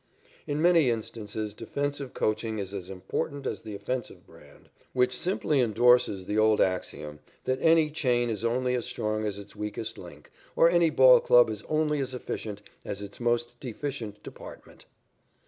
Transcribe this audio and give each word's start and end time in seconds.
In 0.47 0.59
many 0.63 0.89
instances 0.89 1.53
defensive 1.53 2.15
coaching 2.15 2.57
is 2.57 2.73
as 2.73 2.89
important 2.89 3.45
as 3.45 3.61
the 3.61 3.75
offensive 3.75 4.25
brand, 4.25 4.69
which 4.93 5.15
simply 5.15 5.59
indorses 5.59 6.25
the 6.25 6.39
old 6.39 6.59
axiom 6.59 7.19
that 7.43 7.59
any 7.61 7.91
chain 7.91 8.27
is 8.31 8.43
only 8.43 8.73
as 8.73 8.85
strong 8.87 9.25
as 9.27 9.37
its 9.37 9.55
weakest 9.55 9.99
link 9.99 10.31
or 10.55 10.67
any 10.71 10.89
ball 10.89 11.19
club 11.19 11.51
is 11.51 11.61
only 11.69 11.99
as 11.99 12.15
efficient 12.15 12.63
as 12.83 13.03
its 13.03 13.19
most 13.19 13.59
deficient 13.59 14.23
department. 14.23 14.85